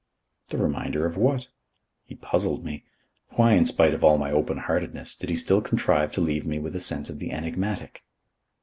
The 0.47 0.57
Reminder 0.57 1.05
of 1.05 1.15
what? 1.15 1.49
He 2.05 2.15
puzzled 2.15 2.65
me. 2.65 2.85
Why, 3.35 3.53
in 3.53 3.67
spite 3.67 3.93
of 3.93 4.03
all 4.03 4.17
my 4.17 4.31
open 4.31 4.57
heartedness, 4.57 5.15
did 5.15 5.29
he 5.29 5.35
still 5.35 5.61
contrive 5.61 6.11
to 6.13 6.21
leave 6.21 6.43
me 6.43 6.57
with 6.57 6.75
a 6.75 6.79
sense 6.79 7.11
of 7.11 7.19
the 7.19 7.31
enigmatic? 7.31 8.03